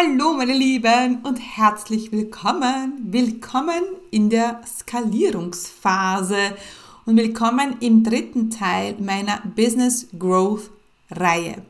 [0.00, 2.92] Hallo meine Lieben und herzlich willkommen.
[3.10, 3.82] Willkommen
[4.12, 6.36] in der Skalierungsphase
[7.04, 10.70] und willkommen im dritten Teil meiner Business Growth
[11.10, 11.62] Reihe.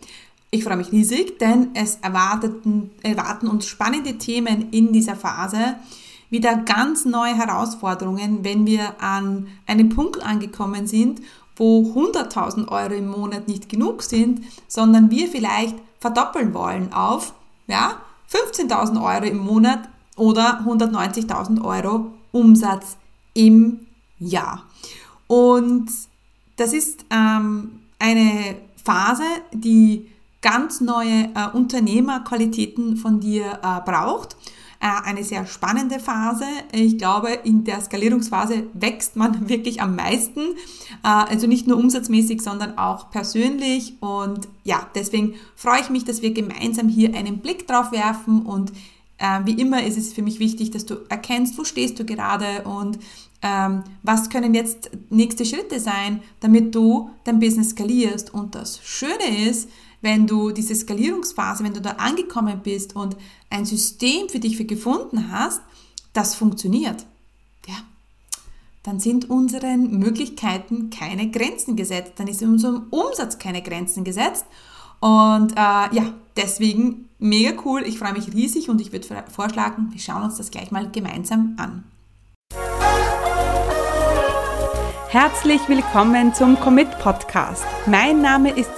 [0.50, 5.76] Ich freue mich riesig, denn es erwarteten, erwarten uns spannende Themen in dieser Phase,
[6.28, 11.22] wieder ganz neue Herausforderungen, wenn wir an einem Punkt angekommen sind,
[11.56, 17.32] wo 100.000 Euro im Monat nicht genug sind, sondern wir vielleicht verdoppeln wollen auf,
[17.68, 22.96] ja, 15.000 Euro im Monat oder 190.000 Euro Umsatz
[23.34, 23.86] im
[24.18, 24.64] Jahr.
[25.26, 25.90] Und
[26.56, 30.08] das ist ähm, eine Phase, die
[30.40, 34.36] ganz neue äh, Unternehmerqualitäten von dir äh, braucht.
[34.80, 36.44] Äh, eine sehr spannende Phase.
[36.70, 40.40] Ich glaube, in der Skalierungsphase wächst man wirklich am meisten.
[41.02, 43.94] Äh, also nicht nur umsatzmäßig, sondern auch persönlich.
[44.00, 48.42] Und ja, deswegen freue ich mich, dass wir gemeinsam hier einen Blick drauf werfen.
[48.42, 48.70] Und
[49.18, 52.62] äh, wie immer ist es für mich wichtig, dass du erkennst, wo stehst du gerade
[52.62, 53.00] und
[53.42, 58.32] ähm, was können jetzt nächste Schritte sein, damit du dein Business skalierst.
[58.32, 59.68] Und das Schöne ist,
[60.00, 63.16] wenn du diese Skalierungsphase, wenn du da angekommen bist und
[63.50, 65.60] ein System für dich gefunden hast,
[66.12, 67.04] das funktioniert,
[67.66, 67.74] ja,
[68.82, 74.46] dann sind unseren Möglichkeiten keine Grenzen gesetzt, dann ist unserem Umsatz keine Grenzen gesetzt.
[75.00, 80.00] Und äh, ja, deswegen mega cool, ich freue mich riesig und ich würde vorschlagen, wir
[80.00, 81.84] schauen uns das gleich mal gemeinsam an.
[85.10, 87.64] Herzlich willkommen zum Commit Podcast.
[87.86, 88.70] Mein Name ist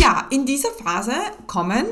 [0.00, 1.12] Ja, in dieser Phase
[1.48, 1.84] kommen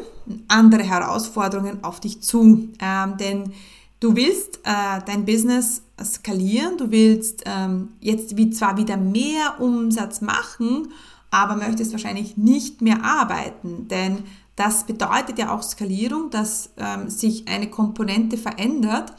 [0.46, 3.52] andere Herausforderungen auf dich zu, ähm, denn
[3.98, 10.20] du willst äh, dein Business skalieren, du willst ähm, jetzt wie zwar wieder mehr Umsatz
[10.20, 10.92] machen,
[11.32, 14.22] aber möchtest wahrscheinlich nicht mehr arbeiten, denn
[14.54, 19.12] das bedeutet ja auch Skalierung, dass ähm, sich eine Komponente verändert,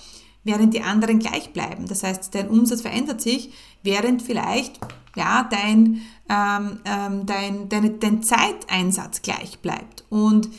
[0.45, 1.87] während die anderen gleich bleiben.
[1.87, 3.51] Das heißt, dein Umsatz verändert sich,
[3.83, 4.79] während vielleicht
[5.17, 10.05] ja, dein, ähm, ähm, dein, deine, dein Zeiteinsatz gleich bleibt.
[10.09, 10.49] Und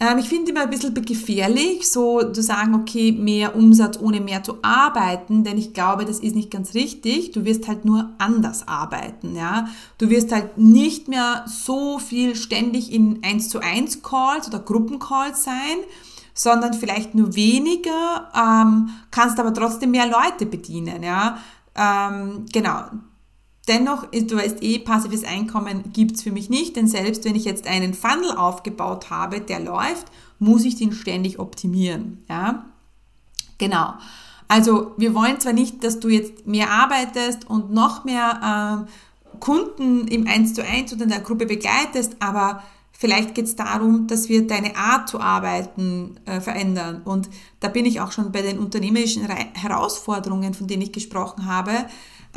[0.00, 4.44] ähm, ich finde immer ein bisschen gefährlich, so zu sagen, okay, mehr Umsatz ohne mehr
[4.44, 7.32] zu arbeiten, denn ich glaube, das ist nicht ganz richtig.
[7.32, 9.68] Du wirst halt nur anders arbeiten, ja.
[9.98, 15.42] Du wirst halt nicht mehr so viel ständig in 1 zu 1 Calls oder Gruppencalls
[15.42, 15.78] sein,
[16.32, 21.38] sondern vielleicht nur weniger, ähm, kannst aber trotzdem mehr Leute bedienen, ja.
[21.74, 22.84] Ähm, genau,
[23.68, 27.66] Dennoch, du weißt eh, passives Einkommen gibt's für mich nicht, denn selbst wenn ich jetzt
[27.66, 30.06] einen Funnel aufgebaut habe, der läuft,
[30.38, 32.24] muss ich den ständig optimieren.
[32.28, 32.64] Ja?
[33.58, 33.94] Genau.
[34.48, 40.08] Also wir wollen zwar nicht, dass du jetzt mehr arbeitest und noch mehr äh, Kunden
[40.08, 42.62] im 1 zu 1 oder in der Gruppe begleitest, aber
[42.92, 47.02] vielleicht geht es darum, dass wir deine Art zu arbeiten äh, verändern.
[47.04, 47.28] Und
[47.60, 51.72] da bin ich auch schon bei den unternehmerischen Herausforderungen, von denen ich gesprochen habe.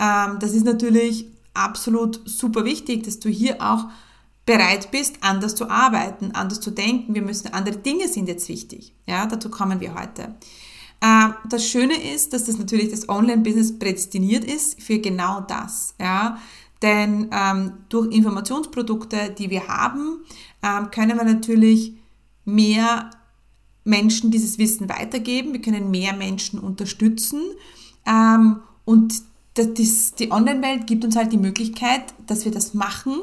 [0.02, 3.86] Ähm, das ist natürlich absolut super wichtig, dass du hier auch
[4.46, 7.14] bereit bist, anders zu arbeiten, anders zu denken.
[7.14, 8.94] Wir müssen, andere Dinge sind jetzt wichtig.
[9.06, 10.36] Ja, dazu kommen wir heute.
[11.02, 15.94] Ähm, das Schöne ist, dass das natürlich das Online-Business prädestiniert ist für genau das.
[16.00, 16.40] Ja,
[16.82, 20.24] denn ähm, durch Informationsprodukte, die wir haben,
[20.64, 21.94] ähm, können wir natürlich
[22.44, 23.12] mehr
[23.84, 25.54] Menschen dieses Wissen weitergeben.
[25.54, 27.42] Wir können mehr Menschen unterstützen.
[28.06, 33.14] Ähm, und das, die Online-Welt gibt uns halt die Möglichkeit, dass wir das machen,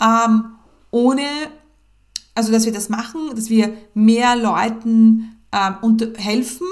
[0.00, 0.56] ähm,
[0.90, 1.22] ohne,
[2.34, 6.66] also dass wir das machen, dass wir mehr Leuten ähm, unter, helfen,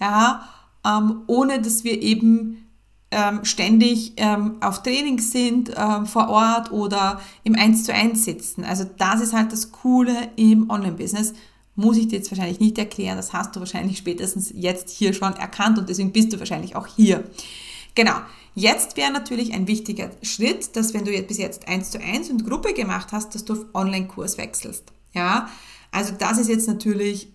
[0.00, 0.48] ja,
[0.84, 2.62] ähm, ohne dass wir eben
[3.10, 8.64] ähm, ständig ähm, auf Trainings sind ähm, vor Ort oder im 1 zu 1 sitzen.
[8.64, 11.34] Also das ist halt das Coole im Online-Business.
[11.74, 15.34] Muss ich dir jetzt wahrscheinlich nicht erklären, das hast du wahrscheinlich spätestens jetzt hier schon
[15.34, 17.24] erkannt und deswegen bist du wahrscheinlich auch hier.
[17.94, 18.14] Genau.
[18.54, 22.28] Jetzt wäre natürlich ein wichtiger Schritt, dass wenn du jetzt bis jetzt eins zu eins
[22.28, 24.92] und Gruppe gemacht hast, dass du auf Online-Kurs wechselst.
[25.14, 25.48] Ja,
[25.90, 27.28] also das ist jetzt natürlich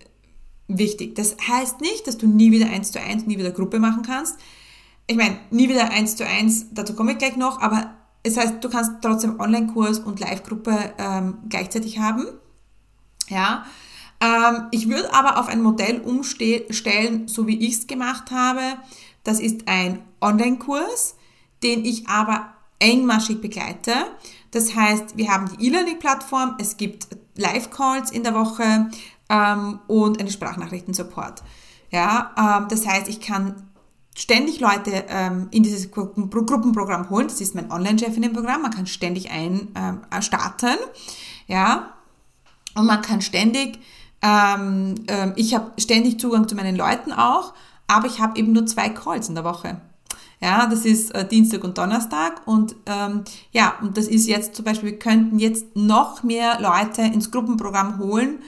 [0.68, 1.16] wichtig.
[1.16, 4.38] Das heißt nicht, dass du nie wieder eins zu eins, nie wieder Gruppe machen kannst.
[5.08, 8.62] Ich meine, nie wieder eins zu eins, dazu komme ich gleich noch, aber es heißt,
[8.62, 12.26] du kannst trotzdem Online-Kurs und Live-Gruppe ähm, gleichzeitig haben.
[13.28, 13.64] Ja,
[14.20, 18.60] ähm, ich würde aber auf ein Modell umstellen, so wie ich es gemacht habe
[19.28, 21.14] Das ist ein Online-Kurs,
[21.62, 23.92] den ich aber engmaschig begleite.
[24.52, 28.88] Das heißt, wir haben die E-Learning-Plattform, es gibt Live-Calls in der Woche
[29.28, 31.42] ähm, und einen Sprachnachrichten-Support.
[31.90, 33.68] Ja, ähm, das heißt, ich kann
[34.16, 37.28] ständig Leute ähm, in dieses Gruppen Gruppenprogramm holen.
[37.28, 38.62] Das ist mein Online-Chefinnen-Programm.
[38.62, 40.78] Man kann ständig ein ähm, starten,
[41.48, 41.92] ja,
[42.74, 43.78] und man kann ständig,
[44.22, 47.52] ähm, ähm, ich habe ständig Zugang zu meinen Leuten auch,
[47.88, 49.80] aber ich habe eben nur zwei Calls in der Woche.
[50.40, 54.64] Ja, das ist äh, Dienstag und Donnerstag und ähm, ja, und das ist jetzt zum
[54.64, 58.38] Beispiel, wir könnten jetzt noch mehr Leute ins Gruppenprogramm holen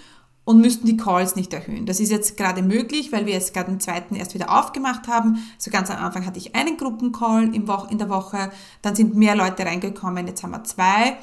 [0.45, 1.87] und müssten die Calls nicht erhöhen.
[1.87, 5.39] Das ist jetzt gerade möglich, weil wir jetzt gerade den zweiten erst wieder aufgemacht haben.
[5.59, 7.67] So ganz am Anfang hatte ich einen Gruppencall in
[7.99, 8.51] der Woche,
[8.83, 11.17] dann sind mehr Leute reingekommen, jetzt haben wir zwei.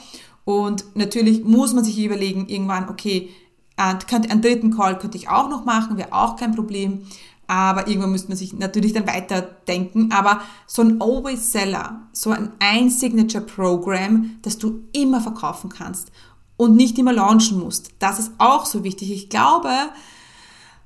[0.44, 3.30] Und natürlich muss man sich überlegen, irgendwann, okay,
[3.78, 7.06] einen dritten Call könnte ich auch noch machen, wäre auch kein Problem.
[7.48, 10.12] Aber irgendwann müsste man sich natürlich dann weiterdenken.
[10.12, 16.12] Aber so ein Always Seller, so ein Ein-Signature Program, das du immer verkaufen kannst
[16.58, 17.92] und nicht immer launchen musst.
[18.00, 19.12] Das ist auch so wichtig.
[19.12, 19.70] Ich glaube,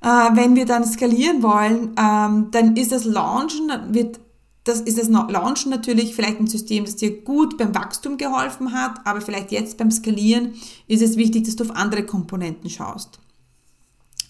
[0.02, 4.20] äh, wenn wir dann skalieren wollen, ähm, dann ist das Launchen, wird,
[4.64, 9.06] das ist das Launchen natürlich vielleicht ein System, das dir gut beim Wachstum geholfen hat,
[9.06, 10.54] aber vielleicht jetzt beim Skalieren
[10.88, 13.20] ist es wichtig, dass du auf andere Komponenten schaust.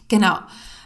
[0.07, 0.37] Genau.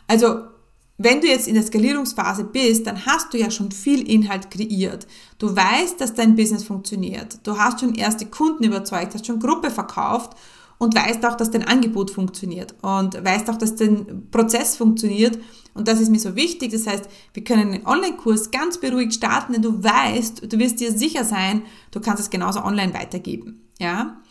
[0.08, 0.55] Also
[0.98, 5.08] wenn du jetzt in der Skalierungsphase bist, dann hast du ja schon viel Inhalt kreiert.
[5.38, 7.40] Du weißt, dass dein Business funktioniert.
[7.44, 10.38] Du hast schon erste Kunden überzeugt, hast schon Gruppe verkauft
[10.78, 15.38] und weißt auch, dass dein Angebot funktioniert und weißt auch, dass dein Prozess funktioniert.
[15.74, 16.72] Und das ist mir so wichtig.
[16.72, 20.92] Das heißt, wir können einen Online-Kurs ganz beruhigt starten, denn du weißt, du wirst dir
[20.94, 23.68] sicher sein, du kannst es genauso online weitergeben.
[23.80, 24.22] Ja,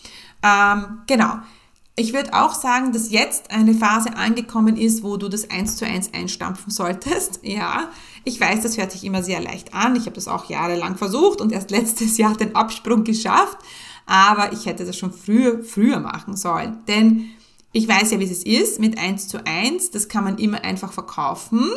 [0.43, 1.35] ähm, genau.
[1.97, 5.87] Ich würde auch sagen, dass jetzt eine Phase angekommen ist, wo du das eins zu
[5.87, 7.41] eins einstampfen solltest.
[7.45, 7.91] Ja,
[8.25, 9.95] ich weiß, das hört sich immer sehr leicht an.
[9.95, 13.59] Ich habe das auch jahrelang versucht und erst letztes Jahr den Absprung geschafft.
[14.07, 16.79] Aber ich hätte das schon früher, früher machen sollen.
[16.89, 17.31] Denn
[17.73, 19.91] ich weiß ja, wie es ist mit eins zu eins.
[19.91, 21.71] Das kann man immer einfach verkaufen.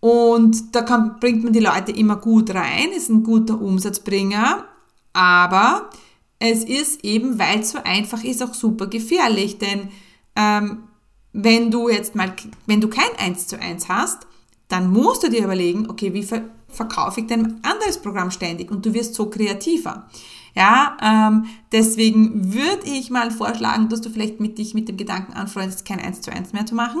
[0.00, 4.64] Und da kann, bringt man die Leute immer gut rein, ist ein guter Umsatzbringer.
[5.12, 5.90] Aber
[6.38, 9.58] es ist eben, weil es so einfach ist, auch super gefährlich.
[9.58, 9.88] Denn
[10.36, 10.84] ähm,
[11.32, 12.34] wenn du jetzt mal,
[12.66, 14.26] wenn du kein 1 zu 1 hast,
[14.68, 18.70] dann musst du dir überlegen, okay, wie ver verkaufe ich denn ein anderes Programm ständig?
[18.70, 20.06] Und du wirst so kreativer.
[20.54, 25.32] Ja, ähm, deswegen würde ich mal vorschlagen, dass du vielleicht mit dich mit dem Gedanken
[25.32, 27.00] anfreundest, kein 1 zu 1 mehr zu machen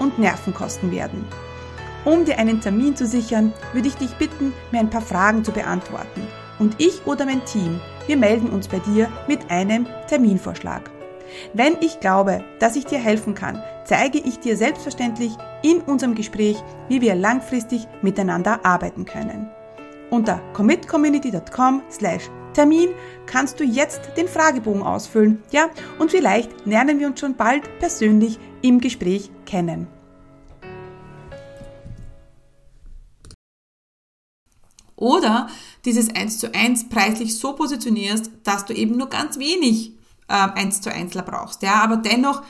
[0.00, 1.24] und Nerven kosten werden.
[2.04, 5.52] Um dir einen Termin zu sichern, würde ich dich bitten, mir ein paar Fragen zu
[5.52, 6.26] beantworten.
[6.58, 10.90] Und ich oder mein Team, wir melden uns bei dir mit einem Terminvorschlag.
[11.54, 15.32] Wenn ich glaube, dass ich dir helfen kann, zeige ich dir selbstverständlich
[15.62, 16.56] in unserem Gespräch,
[16.88, 19.48] wie wir langfristig miteinander arbeiten können.
[20.10, 22.90] Unter commitcommunity.com slash Termin
[23.26, 28.38] kannst du jetzt den Fragebogen ausfüllen, ja, und vielleicht lernen wir uns schon bald persönlich
[28.62, 29.86] im Gespräch kennen.
[34.96, 35.48] Oder
[35.86, 39.92] dieses 1 zu 1 preislich so positionierst, dass du eben nur ganz wenig
[40.28, 41.62] äh, 1 zu 1 brauchst.
[41.62, 42.42] Ja, aber dennoch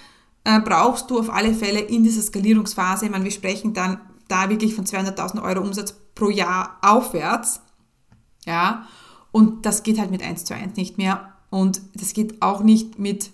[0.45, 4.49] äh, brauchst du auf alle Fälle in dieser Skalierungsphase, ich meine, wir sprechen dann da
[4.49, 7.61] wirklich von 200.000 Euro Umsatz pro Jahr aufwärts.
[8.47, 8.87] Ja,
[9.33, 11.33] und das geht halt mit 1 zu 1 nicht mehr.
[11.51, 13.31] Und das geht auch nicht mit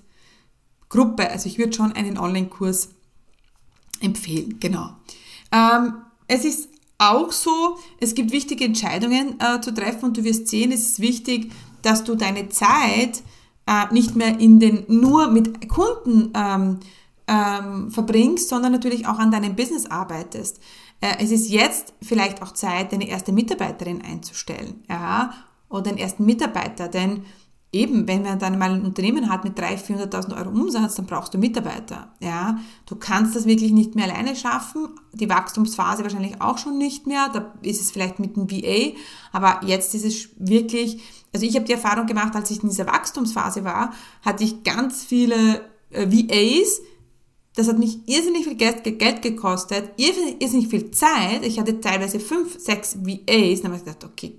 [0.88, 1.30] Gruppe.
[1.30, 2.90] Also ich würde schon einen Online-Kurs
[4.00, 4.90] empfehlen, genau.
[5.52, 5.94] Ähm,
[6.28, 10.72] es ist auch so, es gibt wichtige Entscheidungen äh, zu treffen und du wirst sehen,
[10.72, 13.22] es ist wichtig, dass du deine Zeit
[13.66, 16.80] äh, nicht mehr in den, nur mit Kunden ähm,
[17.28, 20.58] ähm, verbringst, sondern natürlich auch an deinem Business arbeitest.
[21.00, 25.34] Äh, es ist jetzt vielleicht auch Zeit, deine erste Mitarbeiterin einzustellen, ja,
[25.68, 27.22] oder den ersten Mitarbeiter, denn
[27.72, 31.34] eben, wenn man dann mal ein Unternehmen hat mit 300.000, 400.000 Euro Umsatz, dann brauchst
[31.34, 32.12] du Mitarbeiter.
[32.20, 34.88] Ja, du kannst das wirklich nicht mehr alleine schaffen.
[35.12, 37.28] Die Wachstumsphase wahrscheinlich auch schon nicht mehr.
[37.32, 38.96] Da ist es vielleicht mit einem VA.
[39.32, 41.02] Aber jetzt ist es wirklich,
[41.34, 43.92] also ich habe die Erfahrung gemacht, als ich in dieser Wachstumsphase war,
[44.22, 46.80] hatte ich ganz viele äh, VAs,
[47.54, 51.42] das hat mich irrsinnig viel Geld, gekostet, irrsinnig viel Zeit.
[51.42, 53.62] Ich hatte teilweise fünf, sechs VAs.
[53.62, 54.38] Dann habe ich gedacht, okay,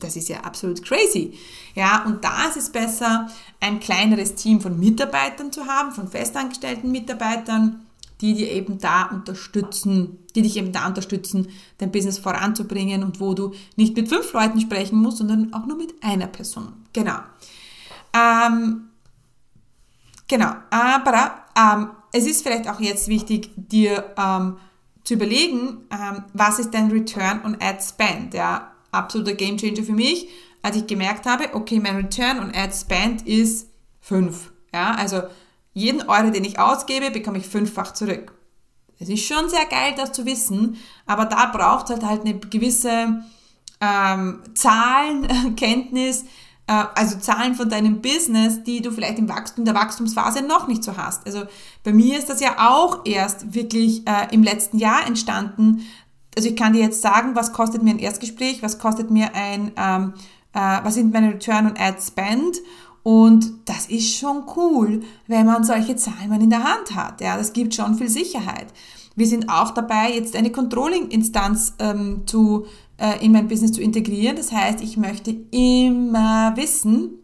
[0.00, 1.38] das ist ja absolut crazy.
[1.74, 3.28] Ja, und da ist es besser,
[3.60, 7.86] ein kleineres Team von Mitarbeitern zu haben, von festangestellten Mitarbeitern,
[8.20, 13.34] die dir eben da unterstützen, die dich eben da unterstützen, dein Business voranzubringen und wo
[13.34, 16.72] du nicht mit fünf Leuten sprechen musst, sondern auch nur mit einer Person.
[16.92, 17.18] Genau.
[18.12, 18.88] Ähm,
[20.28, 20.52] genau.
[20.70, 24.56] Aber ähm, es ist vielleicht auch jetzt wichtig, dir ähm,
[25.04, 28.34] zu überlegen, ähm, was ist dein Return on Ad Spend?
[28.34, 30.28] Ja, absoluter Gamechanger für mich,
[30.62, 33.68] als ich gemerkt habe, okay, mein Return on Ad Spend ist
[34.00, 34.52] 5.
[34.72, 35.22] Ja, also
[35.72, 38.32] jeden Euro, den ich ausgebe, bekomme ich fünffach zurück.
[38.98, 42.38] Es ist schon sehr geil, das zu wissen, aber da braucht es halt, halt eine
[42.38, 43.22] gewisse
[43.80, 46.24] ähm, Zahlenkenntnis,
[46.66, 50.84] äh, also Zahlen von deinem Business, die du vielleicht im Wachstum der Wachstumsphase noch nicht
[50.84, 51.26] so hast.
[51.26, 51.44] Also
[51.82, 55.86] bei mir ist das ja auch erst wirklich äh, im letzten Jahr entstanden.
[56.36, 59.72] Also ich kann dir jetzt sagen, was kostet mir ein Erstgespräch, was kostet mir ein,
[59.76, 60.14] ähm,
[60.52, 62.58] äh, was sind meine Return on Ad Spend
[63.02, 67.20] und das ist schon cool, wenn man solche Zahlen in der Hand hat.
[67.20, 68.66] Ja, das gibt schon viel Sicherheit.
[69.16, 72.66] Wir sind auch dabei, jetzt eine Controlling-Instanz ähm, zu
[72.98, 74.36] äh, in mein Business zu integrieren.
[74.36, 77.18] Das heißt, ich möchte immer wissen,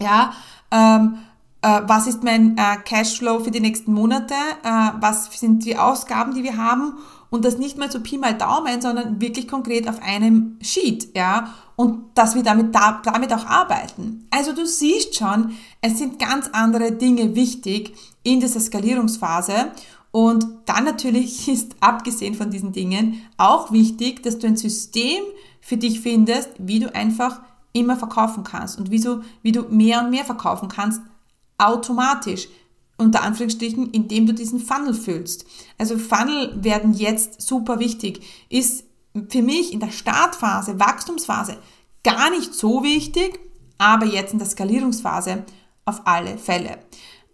[0.00, 0.32] ja,
[0.70, 1.18] ähm,
[1.62, 4.34] äh, was ist mein äh, Cashflow für die nächsten Monate,
[4.64, 6.94] äh, was sind die Ausgaben, die wir haben
[7.30, 11.54] und das nicht mal so Pi mal Daumen, sondern wirklich konkret auf einem Sheet, ja,
[11.76, 14.26] und dass wir damit, da, damit auch arbeiten.
[14.30, 19.70] Also du siehst schon, es sind ganz andere Dinge wichtig in dieser Skalierungsphase
[20.10, 25.22] und dann natürlich ist, abgesehen von diesen Dingen, auch wichtig, dass du ein System
[25.60, 27.40] für dich findest, wie du einfach
[27.72, 31.00] immer verkaufen kannst und wie, so, wie du mehr und mehr verkaufen kannst,
[31.58, 32.48] automatisch.
[33.00, 35.46] Unter Anführungsstrichen, indem du diesen Funnel füllst.
[35.78, 38.20] Also Funnel werden jetzt super wichtig.
[38.48, 38.84] Ist
[39.28, 41.56] für mich in der Startphase, Wachstumsphase
[42.04, 43.40] gar nicht so wichtig,
[43.78, 45.44] aber jetzt in der Skalierungsphase
[45.84, 46.78] auf alle Fälle.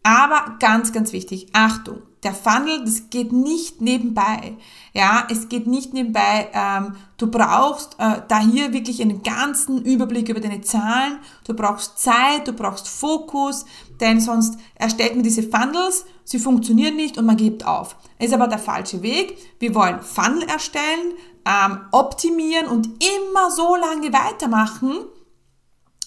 [0.03, 4.57] Aber ganz, ganz wichtig, Achtung, der Funnel, das geht nicht nebenbei.
[4.93, 6.51] Ja, es geht nicht nebenbei.
[6.53, 11.21] Ähm, du brauchst äh, da hier wirklich einen ganzen Überblick über deine Zahlen.
[11.47, 13.65] Du brauchst Zeit, du brauchst Fokus,
[14.01, 17.95] denn sonst erstellt man diese Funnels, sie funktionieren nicht und man gibt auf.
[18.19, 19.39] Ist aber der falsche Weg.
[19.61, 21.13] Wir wollen Funnel erstellen,
[21.47, 24.97] ähm, optimieren und immer so lange weitermachen,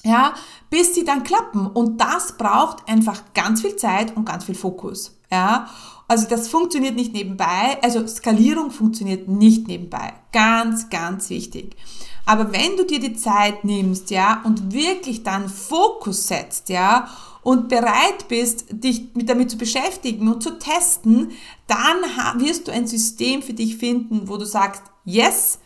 [0.03, 0.33] ja,
[0.69, 1.65] bis sie dann klappen.
[1.65, 5.15] Und das braucht einfach ganz viel Zeit und ganz viel Fokus.
[5.31, 5.69] Ja,
[6.09, 7.77] also das funktioniert nicht nebenbei.
[7.83, 10.13] Also Skalierung funktioniert nicht nebenbei.
[10.31, 11.75] Ganz, ganz wichtig.
[12.25, 17.09] Aber wenn du dir die Zeit nimmst, ja, und wirklich dann Fokus setzt, ja,
[17.43, 21.31] und bereit bist, dich damit zu beschäftigen und zu testen,
[21.67, 25.59] dann wirst du ein System für dich finden, wo du sagst, yes,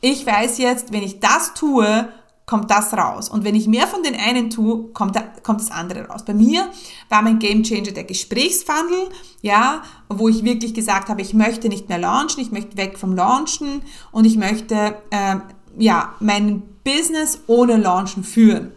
[0.00, 2.12] ich weiß jetzt, wenn ich das tue,
[2.50, 3.28] kommt das raus.
[3.28, 6.24] Und wenn ich mehr von den einen tue, kommt, da, kommt das andere raus.
[6.24, 6.68] Bei mir
[7.08, 9.08] war mein Game Changer der Gesprächsfunnel,
[9.40, 13.14] ja, wo ich wirklich gesagt habe, ich möchte nicht mehr launchen, ich möchte weg vom
[13.14, 15.36] Launchen und ich möchte, äh,
[15.78, 18.72] ja, mein Business ohne Launchen führen.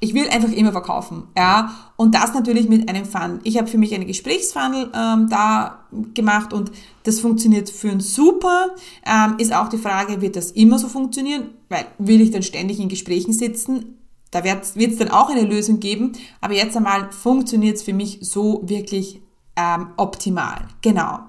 [0.00, 3.40] Ich will einfach immer verkaufen, ja, und das natürlich mit einem Funnel.
[3.44, 6.72] Ich habe für mich einen Gesprächsfunnel ähm, da gemacht und
[7.04, 8.74] das funktioniert für uns super.
[9.06, 11.50] Ähm, ist auch die Frage, wird das immer so funktionieren?
[11.68, 13.98] Weil will ich dann ständig in Gesprächen sitzen?
[14.30, 16.12] Da wird es dann auch eine Lösung geben.
[16.40, 19.22] Aber jetzt einmal funktioniert es für mich so wirklich
[19.56, 20.66] ähm, optimal.
[20.82, 21.20] Genau.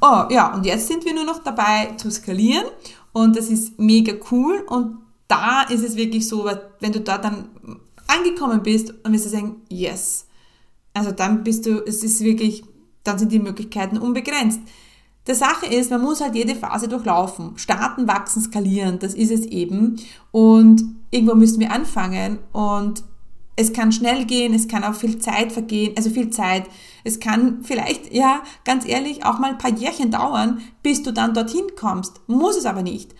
[0.00, 2.66] Oh ja, und jetzt sind wir nur noch dabei zu skalieren
[3.12, 4.98] und das ist mega cool und
[5.28, 6.48] da ist es wirklich so,
[6.80, 7.48] wenn du da dann
[8.16, 10.26] angekommen bist und wirst du sagen, yes.
[10.94, 12.64] Also dann bist du, es ist wirklich,
[13.04, 14.60] dann sind die Möglichkeiten unbegrenzt.
[15.26, 17.58] Der Sache ist, man muss halt jede Phase durchlaufen.
[17.58, 19.96] Starten, wachsen, skalieren, das ist es eben.
[20.30, 23.02] Und irgendwo müssen wir anfangen und
[23.56, 26.64] es kann schnell gehen, es kann auch viel Zeit vergehen, also viel Zeit.
[27.04, 31.32] Es kann vielleicht, ja, ganz ehrlich, auch mal ein paar Jährchen dauern, bis du dann
[31.32, 32.20] dorthin kommst.
[32.26, 33.14] Muss es aber nicht.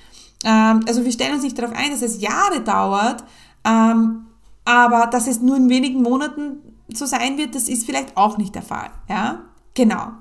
[0.45, 3.25] Ähm, also wir stellen uns nicht darauf ein, dass es Jahre dauert,
[3.65, 4.27] ähm,
[4.67, 6.59] aber dass es nur in wenigen Monaten
[6.93, 8.91] so sein wird, das ist vielleicht auch nicht der Fall.
[9.09, 9.45] Ja,
[9.75, 10.13] genau.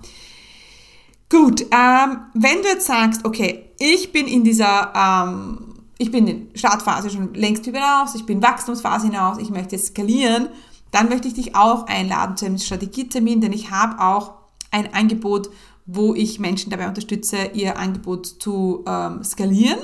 [1.29, 6.49] Gut, ähm, wenn du jetzt sagst, okay, ich bin in dieser, ähm, ich bin in
[6.53, 10.49] Startphase schon längst hinaus, ich bin Wachstumsphase hinaus, ich möchte skalieren,
[10.91, 14.35] dann möchte ich dich auch einladen zu einem Strategietermin, denn ich habe auch
[14.71, 15.49] ein Angebot,
[15.87, 19.79] wo ich Menschen dabei unterstütze, ihr Angebot zu ähm, skalieren.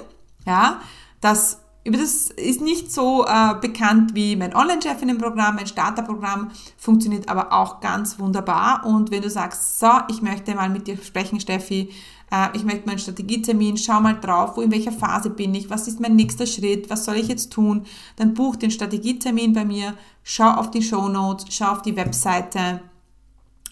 [0.45, 0.81] Ja,
[1.21, 7.51] das über das ist nicht so äh, bekannt wie mein Online-Chefinnen-Programm, mein Starter-Programm, funktioniert aber
[7.53, 8.85] auch ganz wunderbar.
[8.85, 11.89] Und wenn du sagst, so, ich möchte mal mit dir sprechen, Steffi,
[12.31, 15.87] äh, ich möchte meinen Strategietermin, schau mal drauf, wo in welcher Phase bin ich, was
[15.87, 17.85] ist mein nächster Schritt, was soll ich jetzt tun,
[18.15, 22.81] dann buch den Strategietermin bei mir, schau auf die Show Notes, schau auf die Webseite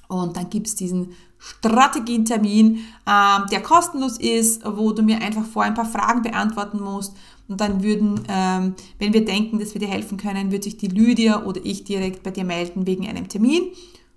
[0.08, 5.74] und dann gibt's diesen Strategietermin, ähm, der kostenlos ist, wo du mir einfach vor ein
[5.74, 7.16] paar Fragen beantworten musst.
[7.50, 10.88] Und dann würden, ähm, wenn wir denken, dass wir dir helfen können, wird sich die
[10.88, 13.64] Lydia oder ich direkt bei dir melden wegen einem Termin.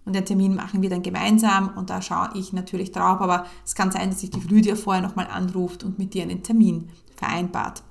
[0.04, 3.74] Und den Termin machen wir dann gemeinsam und da schaue ich natürlich drauf, aber es
[3.74, 7.82] kann sein, dass sich die Lydia vorher nochmal anruft und mit dir einen Termin vereinbart.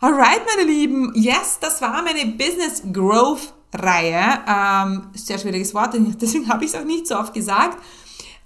[0.00, 4.40] Alright, meine Lieben, yes, das war meine Business Growth Reihe.
[4.48, 7.76] Ähm, sehr schwieriges Wort, deswegen habe ich es auch nicht so oft gesagt.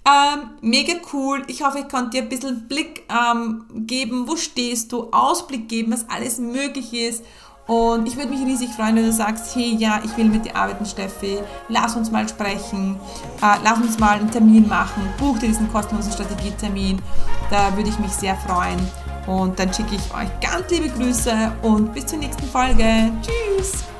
[0.05, 1.43] Ähm, mega cool.
[1.47, 5.93] Ich hoffe, ich konnte dir ein bisschen Blick ähm, geben, wo stehst du, Ausblick geben,
[5.93, 7.23] was alles möglich ist.
[7.65, 10.55] Und ich würde mich riesig freuen, wenn du sagst, hey, ja, ich will mit dir
[10.55, 11.39] arbeiten, Steffi.
[11.69, 12.99] Lass uns mal sprechen.
[13.41, 15.01] Äh, lass uns mal einen Termin machen.
[15.17, 17.01] Buch dir diesen kostenlosen Strategietermin.
[17.49, 18.79] Da würde ich mich sehr freuen.
[19.27, 23.11] Und dann schicke ich euch ganz liebe Grüße und bis zur nächsten Folge.
[23.21, 23.92] Tschüss!